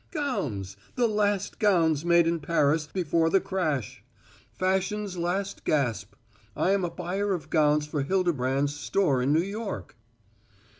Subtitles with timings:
[0.09, 4.03] "Gowns the last gowns made in Paris before the crash.
[4.51, 6.15] Fashion's last gasp.
[6.55, 9.95] I am a buyer of gowns for Hildebrand's store in New York."